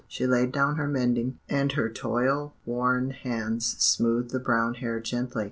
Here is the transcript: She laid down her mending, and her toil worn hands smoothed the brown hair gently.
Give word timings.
She 0.07 0.25
laid 0.25 0.51
down 0.51 0.77
her 0.77 0.87
mending, 0.87 1.37
and 1.47 1.73
her 1.73 1.87
toil 1.87 2.55
worn 2.65 3.11
hands 3.11 3.75
smoothed 3.77 4.31
the 4.31 4.39
brown 4.39 4.73
hair 4.73 4.99
gently. 4.99 5.39